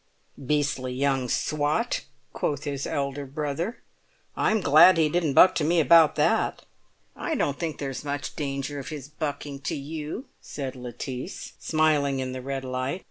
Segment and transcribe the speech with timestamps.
[0.43, 3.83] "Beastly young swot!" quoth his elder brother.
[4.35, 6.65] "I'm glad he didn't buck to me about that."
[7.15, 12.31] "I don't think there's much danger of his bucking to you," said Lettice, smiling in
[12.31, 12.99] the red light.